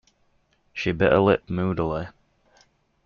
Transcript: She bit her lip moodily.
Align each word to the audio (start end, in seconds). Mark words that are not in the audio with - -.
She 0.73 0.93
bit 0.93 1.11
her 1.11 1.19
lip 1.19 1.47
moodily. 1.47 2.07